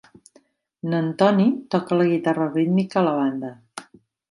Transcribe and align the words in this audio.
N'Antony 0.93 1.43
toca 1.75 1.99
la 2.01 2.09
guitarra 2.15 2.49
rítmica 2.57 3.01
a 3.03 3.07
la 3.11 3.15
banda. 3.21 3.55